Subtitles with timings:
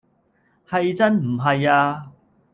[0.67, 2.11] 係真唔係呀